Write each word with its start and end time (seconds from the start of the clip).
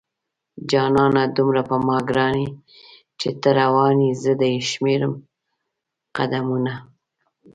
جانانه 0.69 1.23
دومره 1.37 1.61
په 1.69 1.75
ما 1.87 1.97
گران 2.09 2.35
يې 2.43 2.49
چې 3.19 3.29
ته 3.41 3.49
روان 3.59 3.97
يې 4.05 4.11
زه 4.23 4.31
دې 4.41 4.53
شمارم 4.69 5.13
قدمونه 6.15 6.73